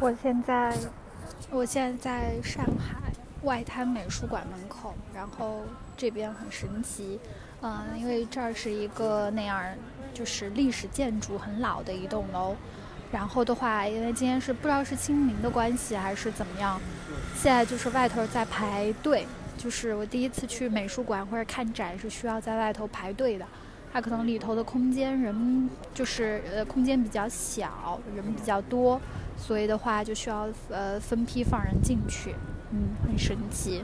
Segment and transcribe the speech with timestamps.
[0.00, 0.72] 我现在，
[1.50, 3.12] 我现在在上海
[3.42, 5.62] 外滩美术馆门口，然后
[5.96, 7.18] 这边很神奇，
[7.62, 9.60] 嗯，因为这儿是一个那样
[10.14, 12.54] 就是历史建筑很老的一栋楼，
[13.10, 16.80] 然后的话，因为今天是不知道是清明的关系还是怎么样，
[17.34, 19.26] 现在就是外头在排队，
[19.56, 23.44] 就是我第一次去美术馆或者看展是需要在外头排队的。
[23.90, 29.00] 它可能里头的空间人就是呃空间比较小，人比较多，
[29.38, 32.34] 所以的话就需要呃分批放人进去，
[32.72, 33.82] 嗯，很神奇。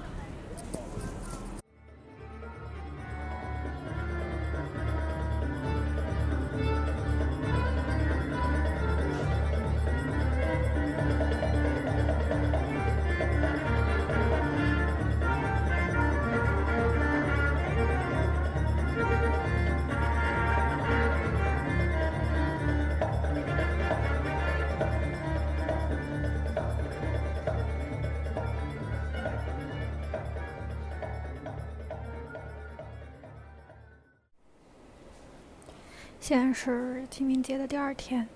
[36.24, 38.26] 现在是清明节的第二天，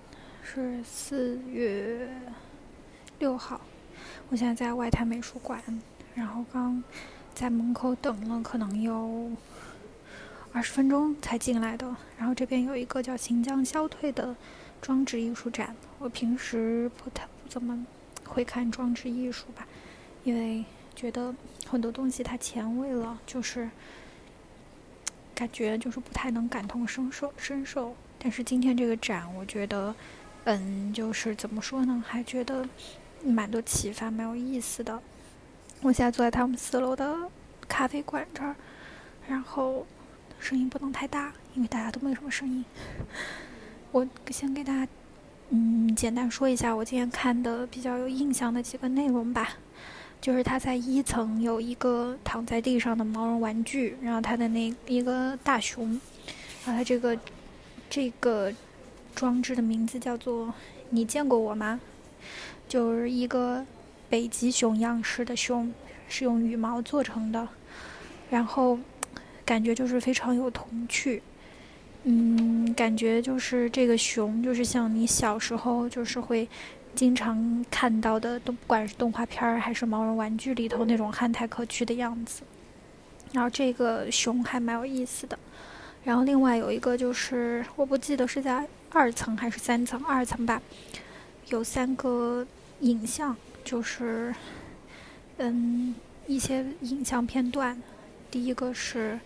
[0.43, 2.07] 是四月
[3.17, 3.59] 六号。
[4.29, 5.59] 我现在在外滩美术馆，
[6.13, 6.83] 然后刚
[7.33, 9.31] 在门口等了可能有
[10.53, 11.95] 二十分钟才进来的。
[12.15, 14.35] 然后这边有一个叫“行将消退”的
[14.79, 15.75] 装置艺术展。
[15.97, 17.87] 我平时不太不怎么
[18.23, 19.67] 会看装置艺术吧，
[20.23, 20.63] 因为
[20.95, 21.33] 觉得
[21.65, 23.67] 很多东西它前卫了，就是。
[25.39, 27.95] 感觉就是不太能感同身受，身受。
[28.17, 29.95] 但是今天这个展，我觉得，
[30.43, 32.67] 嗯，就是怎么说呢，还觉得
[33.23, 35.01] 蛮多启发，蛮有意思的。
[35.81, 37.15] 我现在坐在他们四楼的
[37.69, 38.53] 咖啡馆这儿，
[39.29, 39.87] 然后
[40.39, 42.65] 声音不能太大，因为大家都没有什么声音。
[43.93, 44.91] 我先给大家，
[45.51, 49.53] 嗯，简单说一下我今天看的比较有印象的几个内容吧。
[50.21, 55.89] 就是他在一层有一个躺在地上的毛绒玩具，然后他的那一个大熊，
[56.65, 57.17] 然后他这个
[57.89, 58.53] 这个
[59.15, 60.53] 装置的名字叫做
[60.91, 61.79] “你见过我吗？”
[62.67, 63.65] 就是一个
[64.09, 65.73] 北极熊样式的熊，
[66.09, 67.47] 是用羽毛做成的，
[68.29, 68.77] 然后
[69.45, 71.23] 感觉就是非常有童趣，
[72.03, 76.45] 嗯，感觉就是这个熊就是像你小时候就是会。
[76.95, 82.41] 经常看到的，都不管是动画片还是毛绒玩具里头那种憨态可掬的样子。
[83.31, 85.37] 然后这个熊还蛮有意思的。
[86.03, 90.61] 然后另外有一个就是，我不记得是在二层还是三层，二层吧，
[91.49, 92.45] 有三个
[92.79, 94.33] 影像，就是
[95.37, 95.93] 嗯
[96.25, 97.81] 一些影像片段。
[98.31, 99.19] 第一个是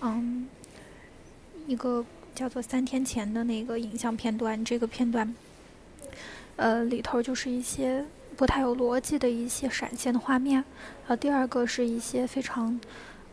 [0.00, 0.48] 嗯
[1.66, 2.04] 一个
[2.34, 5.34] 叫做三天前的那个影像片段，这个片段。
[6.56, 8.04] 呃，里头就是一些
[8.36, 10.64] 不太有逻辑的一些闪现的画面，
[11.06, 12.80] 呃第二个是一些非常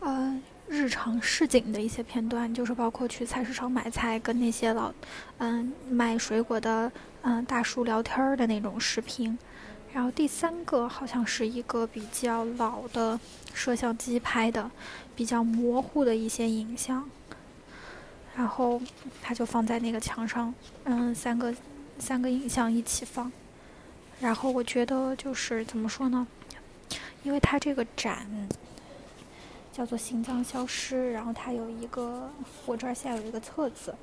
[0.00, 4.92] 呃日常市井的一些片段，就是包括去菜市场买菜，跟那些老
[5.38, 6.92] 嗯卖水果的
[7.22, 9.38] 嗯大叔聊天的那种视频，
[9.92, 13.18] 然后第三个好像是一个比较老的
[13.52, 14.70] 摄像机拍的
[15.16, 17.08] 比较模糊的一些影像，
[18.36, 18.80] 然后
[19.22, 20.54] 他就放在那个墙上，
[20.84, 21.54] 嗯，三个。
[21.98, 23.30] 三个影像一起放，
[24.20, 26.26] 然后我觉得就是怎么说呢？
[27.22, 28.26] 因为它这个展
[29.72, 32.30] 叫做“行将消失”，然后它有一个，
[32.66, 33.94] 我这儿现在有一个册子，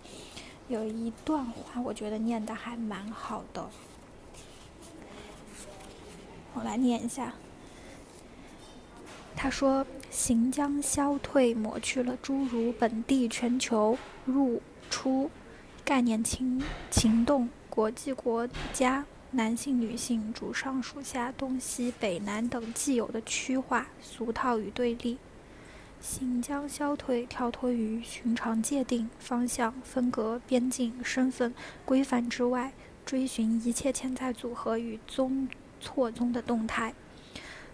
[0.67, 3.69] 有一段话，我觉得念的还蛮好的。
[6.53, 7.33] 我来念一下。
[9.33, 15.31] 他说：“行将消退，抹去了诸如本地、全球、入出
[15.85, 25.17] 概念情情动。”国际国家、男性、女性、主上、属下、东西北南等既有的区划、俗套与对立，
[26.01, 31.53] 行将消退，跳脱于寻常界定、方向、分隔、边境、身份、
[31.85, 32.73] 规范之外，
[33.05, 35.47] 追寻一切潜在组合与宗
[35.79, 36.93] 错综的动态。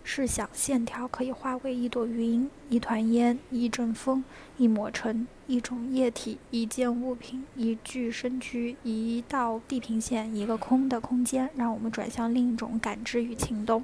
[0.09, 4.23] 试想，线条可以化为一朵云、一团烟、一阵风、
[4.57, 13.83] 一抹尘、一种液体、一件物品、一具身躯、一道地平线、一个空的空间，让我们转向另一种感知与情动。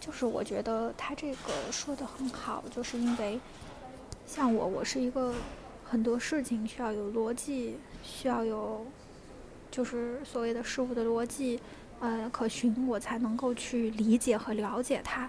[0.00, 3.38] 就是我觉得他这个说的很好，就是因为
[4.26, 5.32] 像我，我是一个
[5.84, 8.84] 很多事情需要有逻辑，需要有
[9.70, 11.60] 就是所谓的事物的逻辑。
[12.00, 15.28] 呃，可循我才能够去理解和了解它，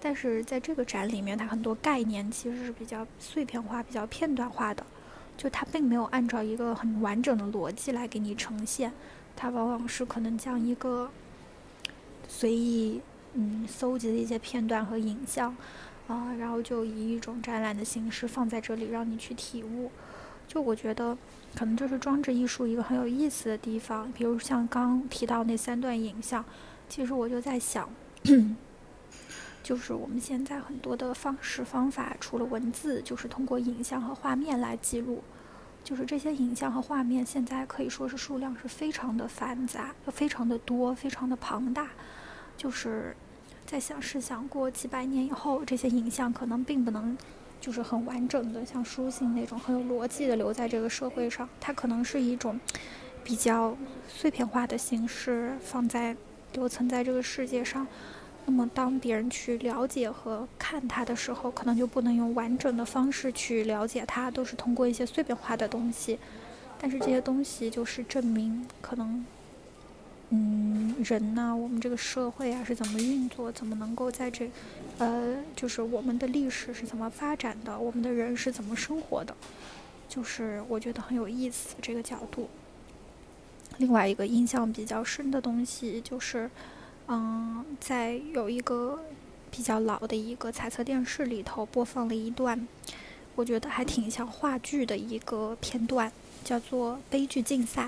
[0.00, 4.84] 但是在这个展里面，它很多概念其实是比较碎片化、比较片段化的，
[5.36, 8.92] 就它并没有按照一个很完整的逻辑来给你呈现，
[9.36, 11.10] 它往往是可能将一个
[12.26, 13.00] 随意
[13.34, 15.56] 嗯搜集的一些片段和影像，
[16.08, 19.90] 啊，然后就以一种展览的形式放在这里，让你去体悟。
[20.50, 21.16] 就我觉得，
[21.54, 24.10] 可能就是装置艺术一个很有意思的地方。
[24.10, 26.44] 比如像刚提到那三段影像，
[26.88, 27.88] 其实我就在想，
[29.62, 35.22] 就是我们现在很多的方式方法，除了文字，就是通过影像和画面来记录。
[35.84, 41.90] 就是这些影像和画面，现在可以说是数量是非常的繁杂，非常的多，非常的庞大。
[42.56, 43.16] 就是
[43.64, 47.16] 在想，试想过几百年以后，这些影像可能并不能。
[47.60, 52.58] 就是很完整的，像书信那种很有逻辑的留在这个社会上，它可能是一种
[53.22, 53.76] 比较
[54.08, 56.16] 碎片化的形式放在
[56.54, 57.86] 留存在这个世界上。
[58.46, 66.18] 那么，当别人去了解和看它的时候，可能就不能用完整的方式去了解它，都是通过一些碎片化的东西。
[66.80, 69.24] 但是这些东西就是证明可能。
[70.32, 73.50] 嗯，人呢，我们这个社会啊是怎么运作？
[73.50, 74.48] 怎么能够在这，
[74.98, 77.76] 呃，就是我们的历史是怎么发展的？
[77.76, 79.36] 我们的人是怎么生活的？
[80.08, 82.48] 就是我觉得很有意思这个角度。
[83.78, 86.48] 另外一个印象比较深的东西就是，
[87.08, 89.02] 嗯，在有一个
[89.50, 92.68] 比较老的一个彩色电视里头播放了一段，
[93.34, 96.12] 我觉得还挺像话剧的一个片段，
[96.44, 97.82] 叫做《悲剧竞赛》。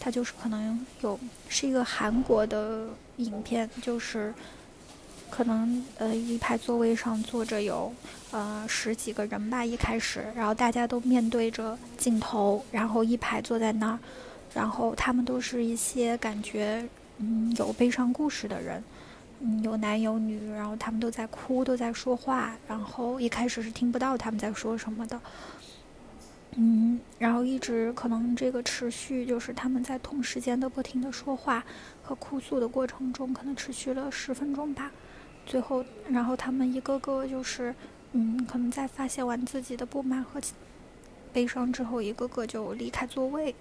[0.00, 2.86] 它就是可能有是一个韩国的
[3.18, 4.32] 影片，就是
[5.28, 7.92] 可能呃一排座位上坐着有
[8.30, 13.98] 呃十几个人吧，一开始，然后大家都面对着镜头，然后一排坐在那儿，
[14.54, 16.82] 然后他们都是一些感觉
[17.18, 18.82] 嗯有悲伤故事的人，
[19.40, 25.20] 嗯有男有女，然后他们都在哭，都在说话，然后一开始是听不到他们在说什么的。
[26.56, 31.64] 嗯，然后一直可能这个持续，就是他们在同时间的不停的说话
[32.02, 34.90] 和哭诉的过程中，可能持续了十分钟吧。
[35.46, 37.74] 最后，然后他们一个个就是，
[38.12, 40.40] 嗯，可能在发泄完自己的不满和
[41.32, 43.54] 悲伤之后，一个个就离开座位。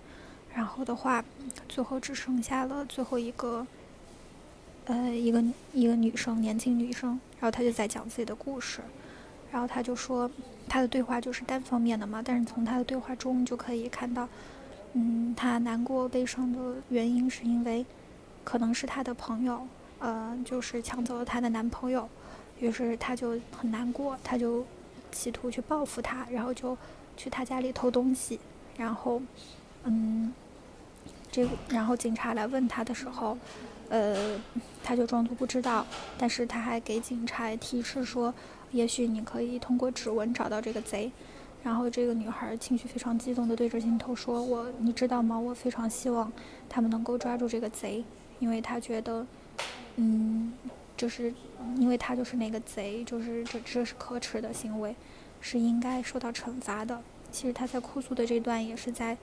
[0.52, 1.24] 然后的话，
[1.68, 3.66] 最后只剩下了最后一个，
[4.86, 5.44] 呃，一个
[5.74, 7.20] 一个女生，年轻女生。
[7.40, 8.82] 然后她就在讲自己的故事。
[9.52, 10.30] 然后他就说。
[10.72, 14.30] 他的对话就是单方面的嘛，但是从他的对话中就可以看到，
[14.94, 17.84] 嗯，他难过悲伤的原因是因为，
[18.44, 19.66] 可能是他的朋友，
[19.98, 22.08] 呃，就是抢走了他的男朋友，
[22.60, 24.64] 于是他就很难过，他就
[25.12, 26.78] 企图去报复他，然后就
[27.18, 28.40] 去他家里偷东西，
[28.78, 29.20] 然后，
[29.86, 30.32] 嗯，
[31.32, 33.36] 这然后警察来问他的时候，
[33.90, 34.40] 呃，
[34.84, 35.84] 他就装作不知道，
[36.16, 38.32] 但是他还给警察提示说。
[38.72, 41.12] 也许你可以通过指纹找到这个贼，
[41.64, 45.38] 然后这个女孩情绪非常激动地对着镜头说：“我，你知道吗？
[45.38, 46.32] 我非常希望
[46.70, 48.04] 他们能够抓住这个贼，
[48.40, 49.26] 因为她觉得，
[49.96, 50.54] 嗯，
[50.96, 51.34] 就是
[51.78, 54.96] 因为他就是那个贼，就是这这是可耻的行为，
[55.42, 57.02] 是应该受到惩罚的。
[57.32, 59.18] 其实她在哭诉的这段也是在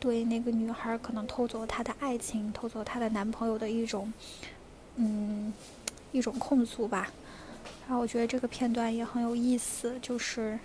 [0.00, 4.12] 对那个女孩可能偷走她的爱情、偷走她的男朋友的一种，
[4.96, 5.52] 嗯，
[6.12, 7.12] 一种控诉吧。”
[7.88, 10.58] 然后我觉得这个片段也很有意思，就是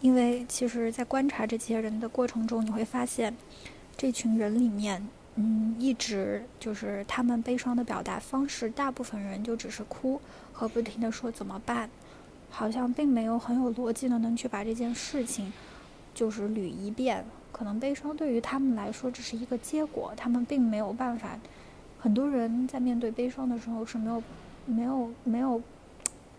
[0.00, 3.32] 因为其实，在观察这些人的过程中，你会发现，
[3.96, 5.06] 这群人里面，
[5.36, 10.20] 嗯，一直就是他们悲伤的表达方式，大部分人就只是哭
[10.52, 11.88] 和不停的说怎么办，
[12.50, 15.52] 好像并没有很有逻辑的能去把这件事情
[16.12, 17.24] 就是捋一遍。
[17.52, 21.38] 可能悲伤对于他们来说只是一个结果，他们并没有办法。
[22.00, 24.20] 很多人在面对悲伤的时候是没有、
[24.66, 25.62] 没有、没有。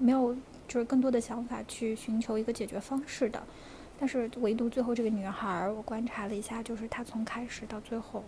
[0.03, 0.35] 没有，
[0.67, 3.41] 就是更多的想法去寻求一个解决方式的，
[3.97, 8.21] 但是唯独最后这个女孩儿，我观察了一下，就是她从开始到最后，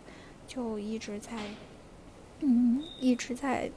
[0.47, 1.31] 就一直在，
[2.39, 3.69] 嗯，一直在，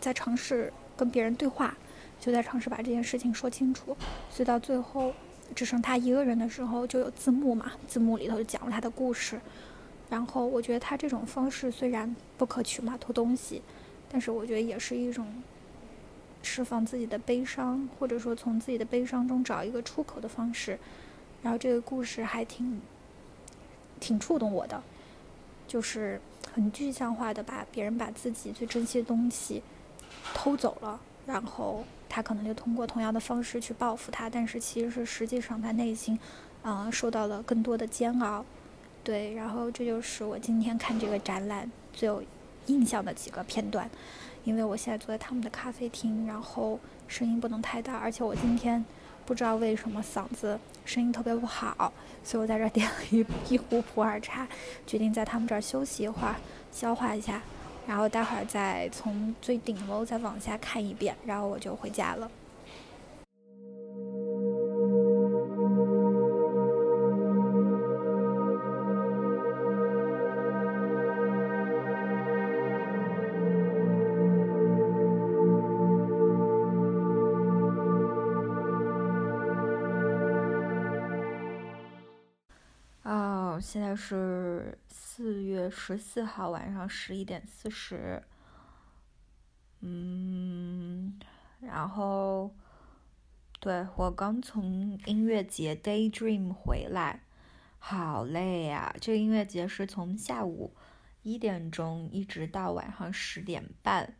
[0.00, 1.76] 在尝试跟别人对话，
[2.20, 3.96] 就在尝试把这件事情说清楚，
[4.30, 5.12] 所以到最后
[5.56, 9.40] 只剩她一个人的时候，就有字幕嘛，字幕里头就讲了她的故事，
[10.08, 13.60] 然后我觉得她这种方式虽然不可取嘛，偷东西，
[14.08, 15.26] 但是我觉得也是一种。
[16.44, 20.78] 释放自己的悲伤，或者说从自己的悲伤中找一个出口的方式，
[21.42, 22.80] 然后这个故事还挺
[23.98, 24.82] 挺触动我的，
[25.66, 26.20] 就是
[26.52, 29.62] 很具象化的把别人把自己最珍惜的东西
[30.34, 36.18] 偷走了，然后他可能就通过同样的方式去报复他，但是其实是实际上他内心
[36.62, 38.44] 嗯受到了更多的煎熬，
[39.02, 42.22] 对，然后这就是我今天看这个展览最有
[42.66, 43.90] 印象的几个片段。
[44.44, 48.84] 因为我现在坐在他们的咖啡厅，然后声音不能太大，而且我今天
[49.26, 54.46] 不知道为什么嗓子声音特别不好，所以我在这点了一一壶普洱茶，
[54.86, 56.36] 决定在他们这儿休息一会儿，
[56.70, 57.42] 消化一下。
[57.86, 62.30] 然后待会儿再从最顶楼再往下看一遍，然后我就回家了。
[83.74, 88.22] 现在是四月十四号晚上十一点四十。
[89.80, 91.18] 嗯，
[91.58, 92.54] 然后，
[93.58, 97.24] 对我刚从音乐节 Daydream 回来，
[97.80, 98.94] 好累呀！
[99.00, 100.72] 这个音乐节是从下午
[101.24, 104.14] 一点钟一直到晚上十点半，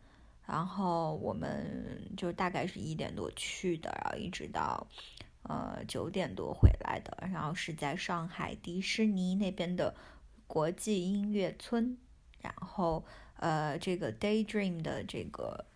[0.48, 4.84] 然后我们就大概是一点多去的，然后一直到
[5.44, 9.94] 呃九点多回来的，然后是在上海迪士尼那边的
[10.46, 11.96] 国际音乐村，
[12.40, 13.04] 然后。
[13.36, 15.66] 呃，这个 Daydream 的这个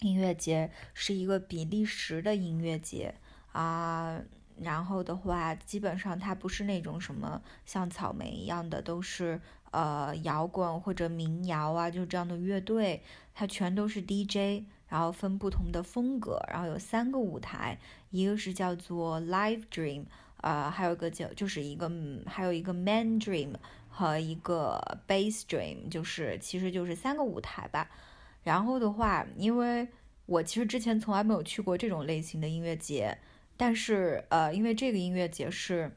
[0.00, 3.16] 音乐节是一个比利时的音乐节
[3.52, 4.22] 啊，
[4.56, 9.38] 然后的话，基本上它不是那种什么像草莓一样的，都是
[9.72, 13.02] 呃摇滚或者民谣啊，就这样的乐队，
[13.34, 17.78] 它全都是 DJ，然后分不同的风格，然后有三个舞台，
[18.10, 20.04] 一个是叫做 Live Dream，
[20.42, 21.90] 呃，还有一个叫就是一个
[22.26, 23.54] 还有一个 Main Dream。
[23.98, 27.88] 和一个 Base dream，就是其实就是三个舞台吧。
[28.42, 29.88] 然后的话，因为
[30.26, 33.16] 我其实之前从来没有去过这种类型的音乐节，
[33.56, 35.90] 但是呃，因为这个音乐节是，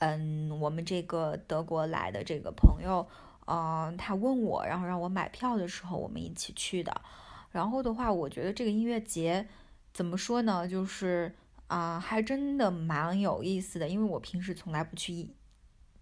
[0.00, 3.06] 嗯，我们这个德国来的这个朋友，
[3.46, 7.02] 嗯，他问我，然后让我买票的时候，我们一起去的。
[7.50, 9.46] 然后的话，我觉得这个音乐节
[9.92, 10.66] 怎么说呢？
[10.68, 11.34] 就是
[11.66, 15.30] 啊，还真的蛮有意思的，因为我平时从来不去。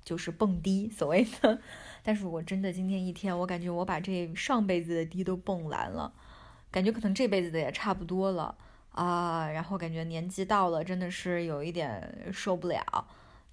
[0.05, 1.59] 就是蹦迪，所谓的，
[2.03, 6.13] 但是我真的今天一天，我感觉我把这上辈子的迪都蹦完了，
[6.71, 8.55] 感觉可能这辈子的也差不多了
[8.91, 12.85] 啊，然后感觉年纪到了，真的是有一点受不了。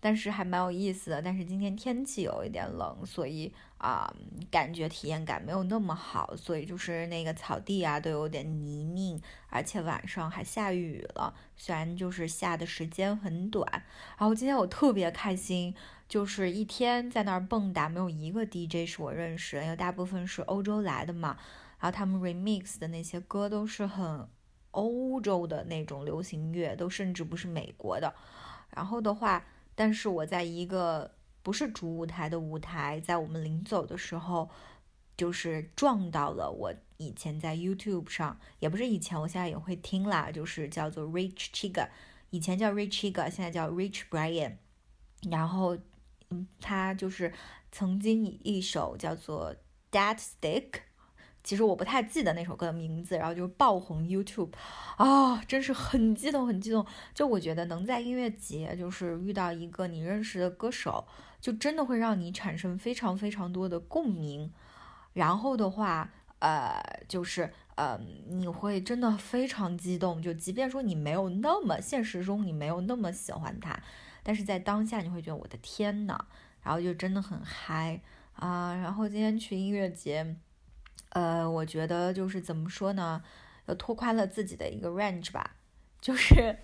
[0.04, 4.12] 但是还蛮有意思的，但是今天天气有一点冷，所以啊，
[4.50, 13.64] 感觉体验感没有那么好，所以就是那个草地啊都有点泥泞，而且晚上还下雨了，虽然就是下的时间很短。
[14.18, 15.76] 然后今天我特别开心，
[16.10, 21.38] 就是一天在那儿蹦跶，没有一个 DJ 是我认识，因为大部分是欧洲来的嘛，
[21.80, 24.28] 然后他们 remix 的那些歌都是很
[24.72, 28.12] 欧洲的那种流行乐，都甚至不是美国的。
[28.72, 29.46] 然后的话。
[29.82, 31.10] 但是我在一个
[31.42, 34.48] 不是主舞台的舞台，在我们临走的时候，
[35.18, 41.90] 就是撞到了我以前在 YouTube 上，也不是以前，我现在也会听啦，就是叫做 Rich Chiga，
[42.30, 44.58] 以前叫 Rich Chiga，现在叫 Rich Brian，
[45.32, 45.76] 然后，
[46.30, 47.34] 嗯，他就是
[47.72, 49.56] 曾经以一首叫做
[49.92, 50.82] Dead Stick。
[51.44, 54.52] 其实我不太记得那首歌的名字，然后就爆红 YouTube，
[54.98, 56.86] 啊，真是很激动，很激动。
[57.16, 61.08] 就我觉得能在音乐节就是遇到一个你认识的歌手，
[61.40, 64.52] 就真的会让你产生非常非常多的共鸣。
[65.14, 70.22] 然后的话，呃，就是呃，你会真的非常激动。
[70.22, 73.78] 就即便说你没有那么现实中你没有那么喜欢他，
[74.22, 76.18] 但是在当下你会觉得我的天呐，
[76.62, 78.00] 然后就真的很嗨
[78.36, 78.76] 啊。
[78.76, 80.36] 然后今天去音乐节。
[81.12, 83.24] 呃，我觉得就是怎么说呢，
[83.68, 85.56] 又拓宽了自己的一个 range 吧。
[86.02, 86.58] 就是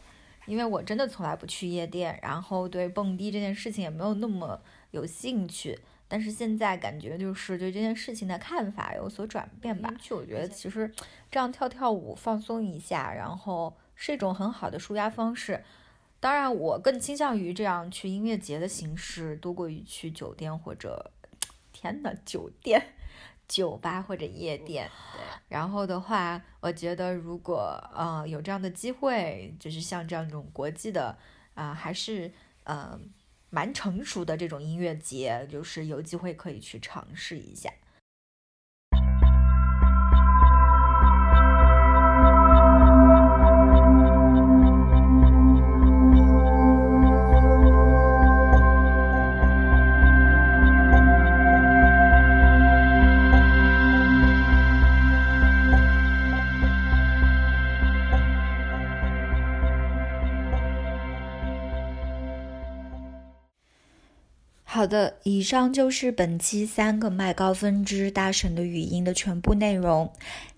[0.45, 4.61] 因为我真的从来不去夜店，然后对蹦迪这件事情也没有那么
[4.91, 5.79] 有兴趣。
[6.07, 9.93] 但是现在感觉就是对这件事情的看法有所转变吧。
[9.99, 10.89] 去，我觉得其实
[11.29, 15.61] 这样跳跳舞放松一下，然后是一种很好的舒压方式。
[16.21, 21.11] 当然，我更倾向于这样去音乐节的形式多过于去酒店或者，
[21.73, 22.95] 天呐，酒店。
[23.47, 25.21] 酒吧或者夜店，对。
[25.47, 31.17] 然后的话，我觉得如果呃有这样的机会，就是像这样一种国际的
[31.53, 32.31] 啊，还是
[32.63, 32.99] 呃
[33.49, 37.71] 蛮成熟的这种音乐节，就是有机会可以去尝试一下。
[64.87, 70.09] 好的，以上就是本期三个麦高分支大神的语音的全部内容。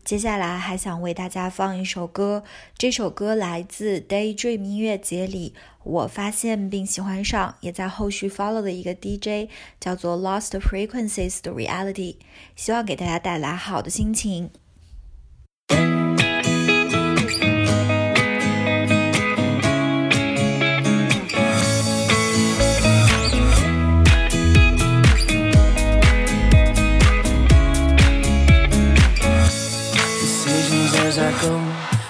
[0.05, 2.43] 接下来还想为大家放一首歌，
[2.77, 12.17] 这首歌来自 Daydream 音乐节里我发现并喜欢上，也在后续 follow 的一个 DJ，叫做 Lost Frequencies 的 Reality，
[12.55, 14.51] 希望给大家带来好的心情。